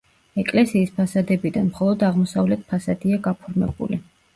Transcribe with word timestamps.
ეკლესიის 0.43 0.93
ფასადებიდან 0.95 1.69
მხოლოდ 1.69 2.09
აღმოსავლეთ 2.11 2.67
ფასადია 2.75 3.25
გაფორმებული. 3.33 4.07